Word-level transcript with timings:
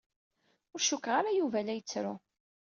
Ur 0.73 0.81
cukkteɣ 0.81 1.13
ara 1.19 1.37
Yuba 1.37 1.59
la 1.65 1.73
yettru. 1.77 2.13